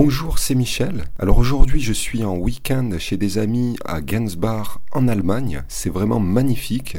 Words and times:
Bonjour, 0.00 0.38
c'est 0.38 0.54
Michel. 0.54 1.06
Alors 1.18 1.38
aujourd'hui, 1.38 1.80
je 1.80 1.92
suis 1.92 2.22
en 2.22 2.36
week-end 2.36 2.88
chez 3.00 3.16
des 3.16 3.36
amis 3.36 3.76
à 3.84 3.98
Gensbach 4.00 4.78
en 4.92 5.08
Allemagne. 5.08 5.64
C'est 5.66 5.90
vraiment 5.90 6.20
magnifique. 6.20 6.98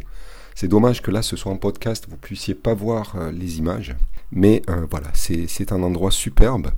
C'est 0.53 0.67
dommage 0.67 1.01
que 1.01 1.09
là, 1.09 1.21
ce 1.21 1.37
soit 1.37 1.53
un 1.53 1.55
podcast, 1.55 2.07
vous 2.09 2.17
puissiez 2.17 2.55
pas 2.55 2.73
voir 2.73 3.15
euh, 3.15 3.31
les 3.31 3.57
images. 3.57 3.95
Mais 4.33 4.63
euh, 4.69 4.85
voilà, 4.91 5.07
c'est 5.13 5.71
un 5.71 5.81
endroit 5.81 6.11
superbe. 6.11 6.71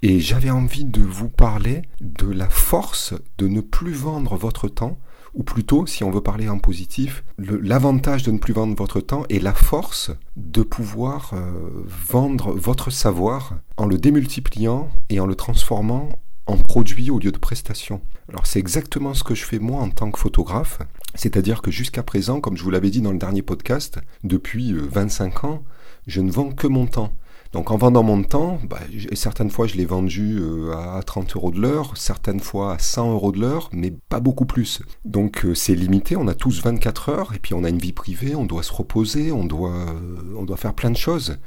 Et 0.00 0.18
j'avais 0.18 0.48
envie 0.48 0.86
de 0.86 1.02
vous 1.02 1.28
parler 1.28 1.82
de 2.00 2.26
la 2.26 2.48
force 2.48 3.12
de 3.36 3.46
ne 3.46 3.60
plus 3.60 3.92
vendre 3.92 4.34
votre 4.34 4.68
temps 4.68 4.96
ou 5.36 5.42
plutôt, 5.42 5.86
si 5.86 6.02
on 6.02 6.10
veut 6.10 6.22
parler 6.22 6.48
en 6.48 6.58
positif, 6.58 7.22
l'avantage 7.38 8.22
de 8.22 8.30
ne 8.30 8.38
plus 8.38 8.54
vendre 8.54 8.74
votre 8.74 9.00
temps 9.00 9.24
et 9.28 9.38
la 9.38 9.52
force 9.52 10.10
de 10.36 10.62
pouvoir 10.62 11.32
euh, 11.34 11.84
vendre 11.86 12.52
votre 12.52 12.90
savoir 12.90 13.54
en 13.76 13.84
le 13.84 13.98
démultipliant 13.98 14.88
et 15.10 15.20
en 15.20 15.26
le 15.26 15.34
transformant 15.34 16.08
en 16.46 16.56
produit 16.56 17.10
au 17.10 17.18
lieu 17.18 17.32
de 17.32 17.38
prestation. 17.38 18.00
Alors 18.30 18.46
c'est 18.46 18.58
exactement 18.58 19.12
ce 19.12 19.24
que 19.24 19.34
je 19.34 19.44
fais 19.44 19.58
moi 19.58 19.82
en 19.82 19.90
tant 19.90 20.10
que 20.10 20.18
photographe, 20.18 20.78
c'est-à-dire 21.14 21.60
que 21.60 21.70
jusqu'à 21.70 22.02
présent, 22.02 22.40
comme 22.40 22.56
je 22.56 22.62
vous 22.62 22.70
l'avais 22.70 22.90
dit 22.90 23.02
dans 23.02 23.12
le 23.12 23.18
dernier 23.18 23.42
podcast, 23.42 23.98
depuis 24.24 24.72
25 24.72 25.44
euh, 25.44 25.48
ans, 25.48 25.64
je 26.06 26.22
ne 26.22 26.30
vends 26.30 26.52
que 26.52 26.66
mon 26.66 26.86
temps. 26.86 27.12
Donc 27.56 27.70
en 27.70 27.78
vendant 27.78 28.02
mon 28.02 28.22
temps, 28.22 28.58
bah, 28.68 28.80
certaines 29.14 29.48
fois 29.48 29.66
je 29.66 29.76
l'ai 29.76 29.86
vendu 29.86 30.36
euh, 30.38 30.74
à 30.76 31.02
30 31.02 31.36
euros 31.36 31.50
de 31.50 31.58
l'heure, 31.58 31.96
certaines 31.96 32.40
fois 32.40 32.74
à 32.74 32.78
100 32.78 33.12
euros 33.12 33.32
de 33.32 33.40
l'heure, 33.40 33.70
mais 33.72 33.94
pas 34.10 34.20
beaucoup 34.20 34.44
plus. 34.44 34.82
Donc 35.06 35.46
euh, 35.46 35.54
c'est 35.54 35.74
limité, 35.74 36.16
on 36.16 36.28
a 36.28 36.34
tous 36.34 36.62
24 36.62 37.08
heures, 37.08 37.32
et 37.34 37.38
puis 37.38 37.54
on 37.54 37.64
a 37.64 37.70
une 37.70 37.78
vie 37.78 37.94
privée, 37.94 38.34
on 38.34 38.44
doit 38.44 38.62
se 38.62 38.74
reposer, 38.74 39.32
on 39.32 39.44
doit, 39.44 39.70
euh, 39.70 40.34
on 40.36 40.42
doit 40.42 40.58
faire 40.58 40.74
plein 40.74 40.90
de 40.90 40.98
choses. 40.98 41.38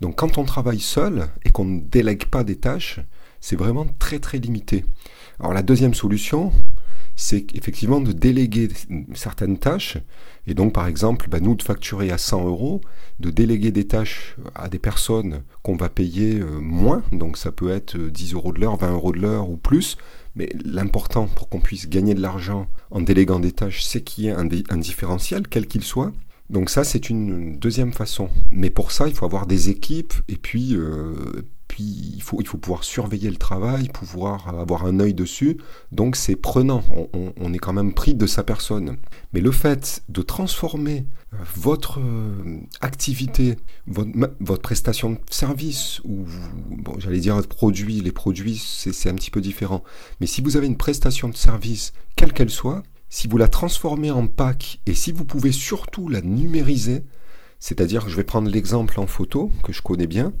Donc 0.00 0.16
quand 0.16 0.36
on 0.36 0.42
travaille 0.42 0.80
seul 0.80 1.28
et 1.44 1.50
qu'on 1.50 1.64
ne 1.64 1.80
délègue 1.80 2.24
pas 2.24 2.42
des 2.42 2.56
tâches, 2.56 2.98
c'est 3.40 3.54
vraiment 3.54 3.86
très 4.00 4.18
très 4.18 4.38
limité. 4.38 4.84
Alors 5.38 5.52
la 5.52 5.62
deuxième 5.62 5.94
solution, 5.94 6.50
c'est 7.16 7.46
effectivement 7.54 8.00
de 8.00 8.12
déléguer 8.12 8.68
certaines 9.14 9.58
tâches, 9.58 9.96
et 10.46 10.54
donc 10.54 10.74
par 10.74 10.86
exemple, 10.86 11.28
bah, 11.28 11.40
nous 11.40 11.56
de 11.56 11.62
facturer 11.62 12.10
à 12.10 12.18
100 12.18 12.46
euros, 12.46 12.82
de 13.18 13.30
déléguer 13.30 13.72
des 13.72 13.86
tâches 13.86 14.36
à 14.54 14.68
des 14.68 14.78
personnes 14.78 15.42
qu'on 15.62 15.76
va 15.76 15.88
payer 15.88 16.38
euh, 16.38 16.60
moins, 16.60 17.02
donc 17.12 17.38
ça 17.38 17.50
peut 17.50 17.70
être 17.70 17.96
10 17.96 18.32
euh, 18.32 18.36
euros 18.36 18.52
de 18.52 18.60
l'heure, 18.60 18.76
20 18.76 18.92
euros 18.92 19.12
de 19.12 19.18
l'heure 19.18 19.48
ou 19.48 19.56
plus, 19.56 19.96
mais 20.34 20.50
l'important 20.62 21.26
pour 21.26 21.48
qu'on 21.48 21.60
puisse 21.60 21.88
gagner 21.88 22.14
de 22.14 22.20
l'argent 22.20 22.68
en 22.90 23.00
déléguant 23.00 23.40
des 23.40 23.52
tâches, 23.52 23.82
c'est 23.82 24.02
qu'il 24.02 24.24
y 24.24 24.28
ait 24.28 24.32
un, 24.32 24.76
différentiel, 24.76 25.48
quel 25.48 25.66
qu'il 25.66 25.82
soit, 25.82 26.12
donc 26.50 26.70
ça, 26.70 26.84
c'est 26.84 27.10
une 27.10 27.58
deuxième 27.58 27.92
façon. 27.92 28.28
Mais 28.52 28.70
pour 28.70 28.92
ça, 28.92 29.08
il 29.08 29.14
faut 29.14 29.24
avoir 29.24 29.46
des 29.48 29.68
équipes 29.68 30.14
et 30.28 30.36
puis, 30.36 30.76
euh, 30.76 31.42
puis 31.68 32.12
il, 32.14 32.22
faut, 32.22 32.40
il 32.40 32.46
faut 32.46 32.58
pouvoir 32.58 32.84
surveiller 32.84 33.30
le 33.30 33.36
travail, 33.36 33.88
pouvoir 33.88 34.48
avoir 34.58 34.86
un 34.86 35.00
œil 35.00 35.14
dessus. 35.14 35.58
Donc 35.92 36.16
c'est 36.16 36.36
prenant, 36.36 36.82
on, 37.12 37.52
est 37.52 37.58
quand 37.58 37.72
même 37.72 37.92
pris 37.92 38.14
de 38.14 38.26
sa 38.26 38.42
personne. 38.42 38.96
Mais 39.32 39.40
le 39.40 39.50
fait 39.50 40.02
de 40.08 40.22
transformer 40.22 41.06
euh, 41.32 41.36
votre 41.56 42.00
euh, 42.00 42.60
activité, 42.80 43.56
votre, 43.86 44.10
votre, 44.40 44.62
prestation 44.62 45.10
de 45.10 45.18
service, 45.30 46.00
ou 46.04 46.24
bon, 46.70 46.94
j'allais 46.98 47.20
dire 47.20 47.34
votre 47.34 47.48
produit, 47.48 48.00
les 48.00 48.12
produits, 48.12 48.56
c'est 48.56 49.10
un 49.10 49.14
petit 49.14 49.30
peu 49.30 49.40
différent. 49.40 49.82
Mais 50.20 50.26
si 50.26 50.40
vous 50.40 50.56
avez 50.56 50.66
une 50.66 50.76
prestation 50.76 51.28
de 51.28 51.36
service, 51.36 51.92
quelle 52.14 52.32
qu'elle 52.32 52.50
soit, 52.50 52.82
si 53.08 53.28
vous 53.28 53.38
la 53.38 53.48
transformez 53.48 54.10
en 54.10 54.26
pack 54.26 54.80
et 54.86 54.94
si 54.94 55.12
vous 55.12 55.24
pouvez 55.24 55.52
surtout 55.52 56.08
la 56.08 56.20
numériser, 56.20 57.04
c'est-à-dire 57.58 58.08
je 58.08 58.16
vais 58.16 58.24
prendre 58.24 58.50
l'exemple 58.50 58.98
en 59.00 59.06
photo 59.06 59.50
que 59.62 59.72
je 59.72 59.82
connais 59.82 60.06
bien. 60.06 60.32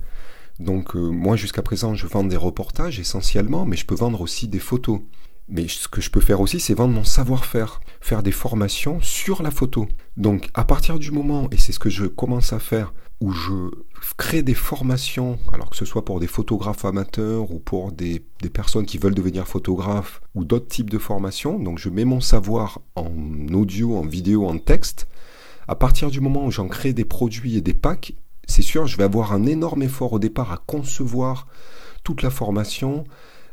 Donc 0.58 0.96
euh, 0.96 1.10
moi 1.10 1.36
jusqu'à 1.36 1.62
présent 1.62 1.94
je 1.94 2.06
vends 2.06 2.24
des 2.24 2.36
reportages 2.36 2.98
essentiellement, 2.98 3.66
mais 3.66 3.76
je 3.76 3.86
peux 3.86 3.94
vendre 3.94 4.20
aussi 4.20 4.48
des 4.48 4.58
photos. 4.58 5.00
Mais 5.48 5.68
ce 5.68 5.86
que 5.86 6.00
je 6.00 6.10
peux 6.10 6.20
faire 6.20 6.40
aussi, 6.40 6.58
c'est 6.58 6.74
vendre 6.74 6.94
mon 6.94 7.04
savoir-faire, 7.04 7.80
faire 8.00 8.24
des 8.24 8.32
formations 8.32 9.00
sur 9.00 9.44
la 9.44 9.52
photo. 9.52 9.86
Donc 10.16 10.50
à 10.54 10.64
partir 10.64 10.98
du 10.98 11.12
moment, 11.12 11.48
et 11.52 11.56
c'est 11.56 11.70
ce 11.70 11.78
que 11.78 11.90
je 11.90 12.06
commence 12.06 12.52
à 12.52 12.58
faire, 12.58 12.92
où 13.20 13.30
je 13.30 13.70
crée 14.16 14.42
des 14.42 14.54
formations, 14.54 15.38
alors 15.52 15.70
que 15.70 15.76
ce 15.76 15.84
soit 15.84 16.04
pour 16.04 16.20
des 16.20 16.26
photographes 16.26 16.84
amateurs 16.84 17.50
ou 17.50 17.58
pour 17.58 17.92
des, 17.92 18.22
personnes 18.52 18.86
qui 18.86 18.98
veulent 18.98 19.14
devenir 19.14 19.46
photographes 19.46 20.20
ou 20.34 20.44
d'autres 20.44 20.68
types 20.68 20.90
de 20.90 20.98
formations, 20.98 21.58
donc 21.58 21.78
je 21.78 21.88
mets 21.88 22.04
mon 22.04 22.20
savoir 22.20 22.80
en 22.94 23.10
audio, 23.52 23.96
en 23.96 24.06
vidéo, 24.06 24.46
en 24.46 24.58
texte, 24.58 25.08
à 25.68 25.74
partir 25.74 26.10
du 26.10 26.20
moment 26.20 26.46
où 26.46 26.50
j'en 26.50 26.68
crée 26.68 26.92
des 26.92 27.04
produits 27.04 27.56
et 27.56 27.60
des 27.60 27.74
packs, 27.74 28.14
c'est 28.46 28.62
sûr, 28.62 28.86
je 28.86 28.96
vais 28.96 29.04
avoir 29.04 29.32
un 29.32 29.44
énorme 29.44 29.82
effort 29.82 30.12
au 30.12 30.18
départ 30.18 30.52
à 30.52 30.58
concevoir 30.66 31.46
toute 32.04 32.22
la 32.22 32.30
formation, 32.30 33.04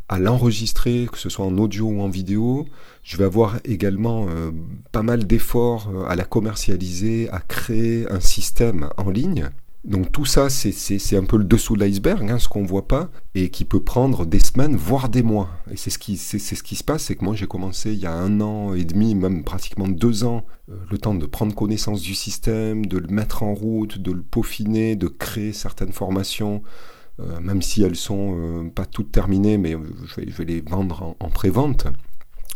à 0.09 0.19
l'enregistrer, 0.19 1.07
que 1.11 1.17
ce 1.17 1.29
soit 1.29 1.45
en 1.45 1.57
audio 1.57 1.87
ou 1.87 2.01
en 2.01 2.09
vidéo. 2.09 2.65
Je 3.03 3.17
vais 3.17 3.23
avoir 3.23 3.57
également 3.65 4.27
euh, 4.29 4.51
pas 4.91 5.01
mal 5.01 5.25
d'efforts 5.25 5.89
euh, 5.93 6.05
à 6.05 6.15
la 6.15 6.23
commercialiser, 6.23 7.29
à 7.31 7.39
créer 7.39 8.09
un 8.11 8.19
système 8.19 8.89
en 8.97 9.09
ligne. 9.09 9.49
Donc 9.83 10.13
tout 10.13 10.25
ça, 10.25 10.49
c'est 10.49 11.17
un 11.17 11.25
peu 11.25 11.35
le 11.35 11.43
dessous 11.43 11.75
de 11.75 11.81
l'iceberg, 11.81 12.29
hein, 12.31 12.39
ce 12.39 12.47
qu'on 12.47 12.61
ne 12.61 12.67
voit 12.67 12.87
pas, 12.87 13.09
et 13.35 13.49
qui 13.49 13.65
peut 13.65 13.81
prendre 13.81 14.25
des 14.25 14.39
semaines, 14.39 14.77
voire 14.77 15.09
des 15.09 15.23
mois. 15.23 15.49
Et 15.69 15.75
c'est 15.75 15.89
ce, 15.89 15.99
qui, 15.99 16.15
se 16.15 16.83
passe, 16.85 17.03
c'est 17.03 17.15
que 17.15 17.25
moi 17.25 17.35
j'ai 17.35 17.47
commencé 17.47 17.91
il 17.91 17.99
y 17.99 18.05
a 18.05 18.13
un 18.13 18.39
an 18.39 18.73
et 18.73 18.85
demi, 18.85 19.13
même 19.13 19.43
pratiquement 19.43 19.89
deux 19.89 20.23
ans, 20.23 20.45
euh, 20.69 20.75
le 20.89 20.97
temps 20.97 21.15
de 21.15 21.25
prendre 21.25 21.53
connaissance 21.53 22.01
du 22.01 22.15
système, 22.15 22.85
de 22.85 22.97
le 22.97 23.07
mettre 23.07 23.43
en 23.43 23.53
route, 23.53 23.97
de 23.97 24.13
le 24.13 24.21
peaufiner, 24.21 24.95
de 24.95 25.07
créer 25.07 25.51
certaines 25.51 25.91
formations, 25.91 26.63
euh, 27.19 27.41
même 27.41 27.61
si 27.61 27.83
elles 27.83 27.97
sont 27.97 28.37
euh, 28.37 28.69
pas 28.69 28.85
toutes 28.85 29.11
terminées, 29.11 29.57
mais 29.57 29.75
je 30.05 30.15
vais, 30.31 30.45
les 30.45 30.61
vendre 30.61 31.17
en, 31.19 31.29
pré-vente. 31.29 31.87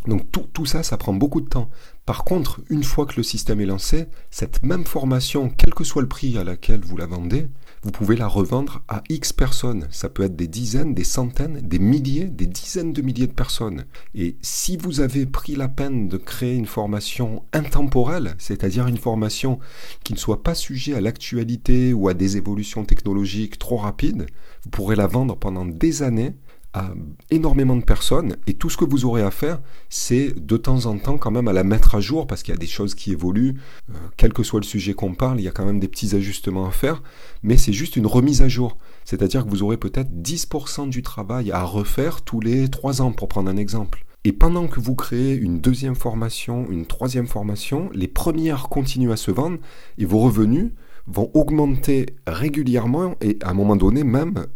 Donc 0.06 0.30
tout, 0.30 0.64
ça, 0.64 0.82
ça 0.82 0.96
prend 0.96 1.12
beaucoup 1.12 1.40
de 1.40 1.48
temps. 1.48 1.68
Par 2.06 2.24
contre, 2.24 2.62
une 2.70 2.84
fois 2.84 3.04
que 3.04 3.16
le 3.16 3.22
système 3.22 3.60
est 3.60 3.66
lancé, 3.66 4.06
cette 4.30 4.62
même 4.62 4.84
formation, 4.86 5.50
quel 5.54 5.74
que 5.74 5.84
soit 5.84 6.00
le 6.00 6.08
prix 6.08 6.38
à 6.38 6.44
laquelle 6.44 6.80
vous 6.80 6.96
la 6.96 7.04
vendez, 7.04 7.48
vous 7.82 7.90
pouvez 7.90 8.16
la 8.16 8.26
revendre 8.26 8.82
à 8.88 9.02
X 9.10 9.32
personnes. 9.32 9.86
Ça 9.90 10.08
peut 10.08 10.22
être 10.22 10.34
des 10.34 10.48
dizaines, 10.48 10.94
des 10.94 11.04
centaines, 11.04 11.60
des 11.60 11.78
milliers, 11.78 12.24
des 12.24 12.46
dizaines 12.46 12.92
de 12.92 13.02
milliers 13.02 13.26
de 13.26 13.32
personnes. 13.32 13.84
Et 14.14 14.36
si 14.40 14.76
vous 14.76 15.00
avez 15.00 15.26
pris 15.26 15.54
la 15.56 15.68
peine 15.68 16.08
de 16.08 16.16
créer 16.16 16.54
une 16.54 16.66
formation 16.66 17.42
intemporelle, 17.52 18.34
c'est-à-dire 18.38 18.86
une 18.86 18.96
formation 18.96 19.58
qui 20.02 20.14
ne 20.14 20.18
soit 20.18 20.42
pas 20.42 20.54
sujet 20.54 20.94
à 20.94 21.00
l'actualité 21.00 21.92
ou 21.92 22.08
à 22.08 22.14
des 22.14 22.36
évolutions 22.36 22.84
technologiques 22.84 23.58
trop 23.58 23.76
rapides, 23.76 24.26
vous 24.64 24.70
pourrez 24.70 24.96
la 24.96 25.06
vendre 25.06 25.36
pendant 25.36 25.66
des 25.66 26.02
années 26.02 26.34
à 26.74 26.90
énormément 27.30 27.76
de 27.76 27.84
personnes 27.84 28.36
et 28.46 28.54
tout 28.54 28.70
ce 28.70 28.76
que 28.76 28.84
vous 28.84 29.04
aurez 29.04 29.22
à 29.22 29.30
faire, 29.30 29.60
c'est 29.88 30.34
de 30.38 30.56
temps 30.56 30.86
en 30.86 30.98
temps 30.98 31.18
quand 31.18 31.30
même 31.30 31.48
à 31.48 31.52
la 31.52 31.64
mettre 31.64 31.94
à 31.94 32.00
jour 32.00 32.26
parce 32.26 32.42
qu'il 32.42 32.52
y 32.54 32.56
a 32.56 32.60
des 32.60 32.66
choses 32.66 32.94
qui 32.94 33.12
évoluent, 33.12 33.54
euh, 33.90 33.94
quel 34.16 34.32
que 34.32 34.42
soit 34.42 34.60
le 34.60 34.66
sujet 34.66 34.94
qu'on 34.94 35.14
parle, 35.14 35.40
il 35.40 35.44
y 35.44 35.48
a 35.48 35.52
quand 35.52 35.64
même 35.64 35.80
des 35.80 35.88
petits 35.88 36.14
ajustements 36.14 36.66
à 36.66 36.70
faire, 36.70 37.02
mais 37.42 37.56
c'est 37.56 37.72
juste 37.72 37.96
une 37.96 38.06
remise 38.06 38.42
à 38.42 38.48
jour. 38.48 38.76
C'est-à-dire 39.04 39.44
que 39.44 39.50
vous 39.50 39.62
aurez 39.62 39.76
peut-être 39.76 40.10
10% 40.10 40.88
du 40.88 41.02
travail 41.02 41.50
à 41.52 41.62
refaire 41.62 42.22
tous 42.22 42.40
les 42.40 42.68
3 42.68 43.02
ans 43.02 43.12
pour 43.12 43.28
prendre 43.28 43.50
un 43.50 43.56
exemple. 43.56 44.04
Et 44.24 44.32
pendant 44.32 44.66
que 44.66 44.80
vous 44.80 44.94
créez 44.94 45.34
une 45.34 45.60
deuxième 45.60 45.94
formation, 45.94 46.66
une 46.70 46.86
troisième 46.86 47.26
formation, 47.26 47.88
les 47.94 48.08
premières 48.08 48.68
continuent 48.68 49.12
à 49.12 49.16
se 49.16 49.30
vendre 49.30 49.58
et 49.96 50.04
vos 50.04 50.18
revenus 50.18 50.72
vont 51.06 51.30
augmenter 51.32 52.06
régulièrement 52.26 53.14
et 53.20 53.38
à 53.42 53.50
un 53.50 53.54
moment 53.54 53.76
donné 53.76 54.04
même 54.04 54.46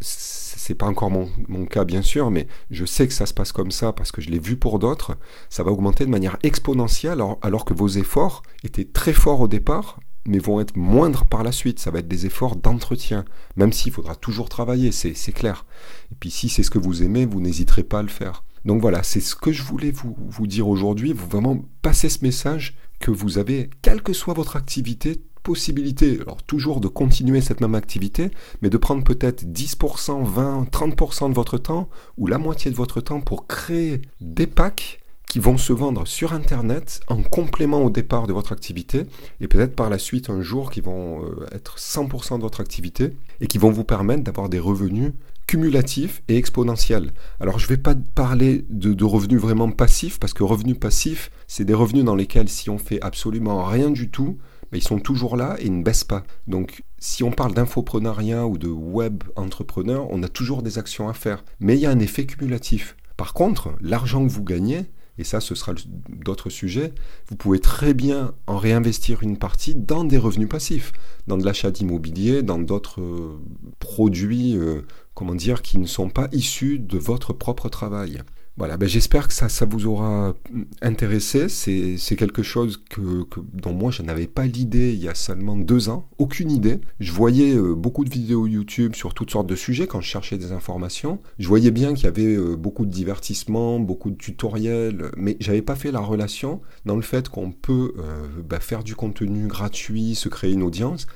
c'est 0.63 0.75
pas 0.77 0.87
encore 0.87 1.11
mon, 1.11 1.67
cas 1.67 1.85
bien 1.85 2.03
sûr, 2.03 2.31
mais 2.31 2.47
je 2.71 2.85
sais 2.85 3.09
que 3.09 3.13
ça 3.13 3.27
se 3.27 3.35
passe 3.35 3.51
comme 3.51 3.73
ça 3.73 3.93
parce 3.93 4.13
que 4.13 4.21
je 4.21 4.31
l'ai 4.31 4.39
vu 4.39 4.57
pour 4.57 4.79
d'autres, 4.79 5.17
ça 5.51 5.65
va 5.65 5.73
augmenter 5.73 6.05
de 6.05 6.11
manière 6.11 6.39
exponentielle 6.45 7.23
alors, 7.43 7.65
que 7.65 7.75
vos 7.75 7.89
efforts 7.89 8.43
étaient 8.63 8.85
très 8.85 9.13
forts 9.13 9.41
au 9.41 9.49
départ, 9.49 9.99
mais 10.27 10.39
vont 10.39 10.61
être 10.61 10.77
moindres 10.77 11.27
par 11.27 11.43
la 11.43 11.51
suite. 11.51 11.81
Ça 11.81 11.91
va 11.91 11.99
être 11.99 12.07
des 12.07 12.27
efforts 12.27 12.55
d'entretien, 12.55 13.25
même 13.57 13.73
s'il 13.73 13.93
faudra 13.93 14.15
toujours 14.15 14.49
travailler, 14.49 14.93
c'est 14.93 15.33
clair. 15.33 15.67
Et 16.13 16.15
puis 16.15 16.31
si 16.31 16.49
c'est 16.49 16.63
ce 16.63 16.71
que 16.71 16.79
vous 16.79 17.03
aimez, 17.03 17.27
vous 17.27 17.41
n'hésiterez 17.41 17.83
pas 17.83 17.99
à 17.99 18.03
le 18.03 18.09
faire. 18.09 18.45
Donc 18.65 18.81
voilà, 18.81 19.03
c'est 19.03 19.21
ce 19.21 19.35
que 19.35 19.51
je 19.51 19.65
voulais 19.65 19.91
vous, 19.91 20.17
vous 20.17 20.47
dire 20.47 20.69
aujourd'hui, 20.69 21.13
vous 21.13 21.27
vraiment 21.27 21.65
passer 21.83 22.09
ce 22.09 22.23
message 22.23 22.77
que 23.01 23.11
vous 23.11 23.39
avez, 23.39 23.69
quelle 23.83 24.03
que 24.03 24.13
soit 24.13 24.35
votre 24.35 24.55
activité, 24.55 25.21
possibilité, 25.43 26.19
alors 26.21 26.43
toujours 26.43 26.81
de 26.81 26.89
continuer 26.89 27.41
cette 27.41 27.61
même 27.61 27.75
activité, 27.75 28.31
mais 28.61 28.71
de 28.71 28.77
prendre 28.77 29.05
peut-être 29.05 29.45
10%, 29.45 30.25
20, 30.25 30.69
30% 30.71 31.31
de 31.31 31.35
votre 31.35 31.59
temps 31.59 31.89
ou 32.19 32.27
la 32.27 32.39
moitié 32.39 32.71
de 32.71 32.77
votre 32.77 33.01
temps 33.01 33.21
pour 33.21 33.47
créer 33.47 34.03
des 34.21 34.47
packs 34.47 35.03
qui 35.33 35.39
vont 35.39 35.57
se 35.57 35.73
vendre 35.73 36.07
sur 36.07 36.35
Internet 36.35 37.01
en 37.09 37.23
complément 37.23 37.83
au 37.83 37.89
départ 37.89 38.27
de 38.27 38.35
votre 38.35 38.53
activité 38.53 39.07
et 39.41 39.49
peut-être 39.49 39.75
par 39.75 39.89
la 39.89 39.99
suite 39.99 40.29
un 40.29 40.43
jour 40.43 40.71
qui 40.71 40.83
vont 40.83 41.25
euh, 41.25 41.47
être 41.53 41.79
100% 41.79 42.37
de 42.37 42.43
votre 42.43 42.61
activité 42.61 43.17
et 43.41 43.47
qui 43.47 43.57
vont 43.57 43.71
vous 43.71 43.83
permettre 43.83 44.23
d'avoir 44.25 44.51
des 44.51 44.59
revenus 44.59 45.13
cumulatifs 45.47 46.23
et 46.29 46.37
exponentiels. 46.37 47.13
Alors 47.41 47.59
je 47.59 47.65
ne 47.65 47.71
vais 47.71 47.77
pas 47.79 47.95
parler 48.15 48.67
de, 48.69 48.93
de, 48.93 49.05
revenus 49.05 49.41
vraiment 49.41 49.71
passifs 49.71 50.21
parce 50.21 50.35
que 50.35 50.43
revenus 50.43 50.79
passifs, 50.79 51.31
c'est 51.47 51.65
des 51.65 51.73
revenus 51.73 52.05
dans 52.05 52.15
lesquels 52.15 52.51
si 52.51 52.69
on 52.69 52.77
fait 52.77 53.01
absolument 53.01 53.65
rien 53.65 53.91
du 53.91 54.11
tout, 54.11 54.37
ils 54.79 54.87
sont 54.87 54.99
toujours 54.99 55.37
là 55.37 55.57
et 55.59 55.69
ne 55.69 55.83
baissent 55.83 56.05
pas. 56.05 56.25
Donc 56.47 56.83
si 56.99 57.23
on 57.23 57.31
parle 57.31 57.55
d'infoprenariat 57.55 58.47
ou 58.47 58.59
de 58.59 58.69
web 58.69 59.25
entrepreneur, 59.37 60.07
on 60.11 60.23
a 60.23 60.29
toujours 60.29 60.63
des 60.63 60.79
actions 60.79 61.09
à 61.09 61.13
faire. 61.13 61.45
Mais 61.61 61.77
il 61.77 61.81
y 61.81 61.87
a 61.87 61.91
un 61.91 61.99
effet 61.99 62.27
cumulatif. 62.27 62.97
Par 63.17 63.35
contre, 63.35 63.71
l'argent 63.81 64.27
que 64.27 64.33
vous 64.33 64.45
gagnez, 64.45 64.87
et 65.19 65.25
ça 65.25 65.41
ce 65.41 65.55
sera 65.55 65.75
d'autres 66.09 66.51
sujets, 66.51 66.95
vous 67.29 67.37
pouvez 67.37 67.59
très 67.59 67.95
bien 67.95 68.35
en 68.47 68.57
réinvestir 68.57 69.23
une 69.23 69.37
partie 69.37 69.75
dans 69.75 70.05
des 70.05 70.19
revenus 70.19 70.49
passifs, 70.49 70.93
dans 71.27 71.37
de 71.37 71.45
l'achat 71.45 71.71
d'immobilier, 71.71 72.43
dans 72.43 72.59
d'autres 72.59 73.01
euh, 73.01 73.39
produits, 73.79 74.57
euh, 74.57 74.83
comment 75.15 75.35
dire, 75.35 75.63
qui 75.63 75.79
ne 75.79 75.87
sont 75.87 76.09
pas 76.09 76.29
issus 76.33 76.79
de 76.79 76.99
votre 76.99 77.33
propre 77.33 77.69
travail. 77.69 78.23
Voilà, 78.59 78.77
ben 78.77 78.87
j'espère 78.87 79.29
que 79.29 79.35
ça, 79.35 79.49
ça 79.49 79.65
vous 79.65 79.87
aura 79.87 80.35
intéressé. 80.83 81.49
C'est 81.49 82.17
quelque 82.17 82.43
chose 82.43 82.83
que, 82.91 83.25
que, 83.25 83.41
dont 83.55 83.73
moi 83.73 83.91
je 83.91 84.03
n'avais 84.03 84.27
pas 84.27 84.45
l'idée 84.45 84.93
il 84.93 85.03
y 85.03 85.09
a 85.09 85.15
seulement 85.15 85.57
deux 85.57 85.89
ans, 85.89 86.07
aucune 86.19 86.51
idée. 86.51 86.79
Je 87.01 87.13
voyais 87.13 87.55
euh, 87.55 87.75
beaucoup 87.75 88.05
de 88.05 88.11
vidéos 88.11 88.47
YouTube 88.47 88.95
sur 88.95 89.15
toutes 89.15 89.31
sortes 89.31 89.47
de 89.47 89.57
sujets 89.57 89.87
quand 89.87 90.03
je 90.03 90.09
cherchais 90.09 90.37
des 90.37 90.53
informations. 90.53 91.19
Je 91.39 91.49
voyais 91.49 91.71
bien 91.71 91.95
qu'il 91.95 92.05
y 92.05 92.09
avait 92.09 92.37
euh, 92.37 92.55
beaucoup 92.55 92.85
de 92.85 92.91
divertissements, 92.91 93.81
beaucoup 93.81 94.11
de 94.11 94.17
tutoriels, 94.17 95.11
mais 95.17 95.39
j'avais 95.41 95.63
pas 95.63 95.75
fait 95.75 95.91
la 95.91 96.01
relation 96.01 96.61
dans 96.85 96.97
le 96.97 97.03
fait 97.03 97.31
qu'on 97.31 97.53
peut 97.53 97.95
euh, 97.99 98.27
ben 98.45 98.61
faire 98.61 98.85
du 98.85 98.95
contenu 98.95 99.47
gratuit, 99.47 100.15
se 100.15 100.29
créer 100.29 100.53
une 100.53 100.63
audience, 100.63 101.07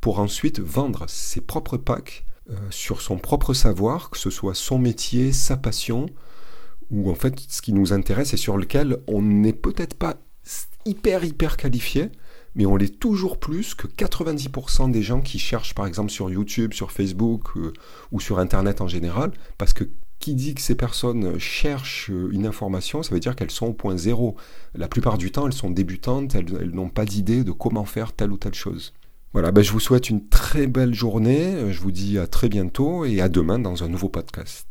pour 0.00 0.18
ensuite 0.18 0.60
vendre 0.60 1.04
ses 1.08 1.42
propres 1.42 1.76
packs 1.76 2.24
sur 2.70 3.00
son 3.02 3.18
propre 3.18 3.54
savoir, 3.54 4.08
que 4.08 4.18
ce 4.18 4.30
soit 4.30 4.54
son 4.54 4.78
métier, 4.78 5.32
sa 5.32 5.56
passion 5.56 6.06
ou 6.90 7.10
en 7.10 7.14
fait 7.14 7.34
ce 7.48 7.62
qui 7.62 7.72
nous 7.72 7.92
intéresse 7.92 8.34
et 8.34 8.36
sur 8.36 8.56
lequel 8.56 8.98
on 9.06 9.22
n'est 9.22 9.52
peut-être 9.52 9.94
pas 9.94 10.16
hyper 10.84 11.24
hyper 11.24 11.56
qualifié, 11.56 12.10
mais 12.54 12.66
on 12.66 12.76
l'est 12.76 12.98
toujours 12.98 13.38
plus 13.38 13.74
que 13.74 13.86
90% 13.86 14.90
des 14.90 15.02
gens 15.02 15.20
qui 15.20 15.38
cherchent 15.38 15.74
par 15.74 15.86
exemple 15.86 16.10
sur 16.10 16.30
YouTube, 16.30 16.72
sur 16.72 16.92
Facebook 16.92 17.56
euh, 17.56 17.72
ou 18.12 18.20
sur 18.20 18.38
Internet 18.38 18.80
en 18.80 18.88
général, 18.88 19.32
parce 19.58 19.72
que 19.72 19.84
qui 20.18 20.34
dit 20.34 20.54
que 20.54 20.62
ces 20.62 20.74
personnes 20.74 21.38
cherchent 21.38 22.08
une 22.08 22.46
information, 22.46 23.02
ça 23.02 23.12
veut 23.14 23.20
dire 23.20 23.36
qu'elles 23.36 23.50
sont 23.50 23.66
au 23.66 23.72
point 23.74 23.98
zéro. 23.98 24.34
La 24.74 24.88
plupart 24.88 25.18
du 25.18 25.30
temps, 25.30 25.46
elles 25.46 25.52
sont 25.52 25.70
débutantes, 25.70 26.34
elles, 26.34 26.46
elles 26.58 26.70
n'ont 26.70 26.88
pas 26.88 27.04
d'idée 27.04 27.44
de 27.44 27.52
comment 27.52 27.84
faire 27.84 28.12
telle 28.12 28.32
ou 28.32 28.38
telle 28.38 28.54
chose. 28.54 28.94
Voilà, 29.34 29.52
ben 29.52 29.62
je 29.62 29.72
vous 29.72 29.80
souhaite 29.80 30.08
une 30.08 30.26
très 30.28 30.66
belle 30.66 30.94
journée, 30.94 31.70
je 31.70 31.80
vous 31.80 31.92
dis 31.92 32.18
à 32.18 32.26
très 32.26 32.48
bientôt 32.48 33.04
et 33.04 33.20
à 33.20 33.28
demain 33.28 33.58
dans 33.58 33.84
un 33.84 33.88
nouveau 33.88 34.08
podcast. 34.08 34.64